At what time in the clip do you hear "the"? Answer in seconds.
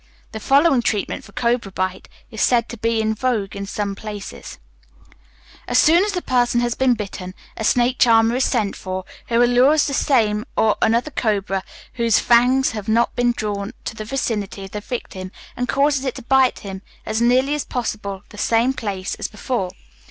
0.31-0.39, 9.85-9.93, 13.95-14.03, 14.71-14.81, 18.29-18.39